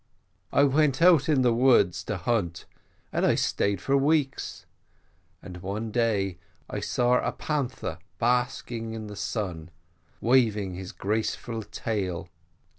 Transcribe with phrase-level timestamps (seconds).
[0.51, 2.65] I went out in the woods to hunt,
[3.13, 4.65] and I stayed for weeks.
[5.43, 9.69] And one day I saw a panther basking in the sun,
[10.19, 12.29] waving his graceful tail.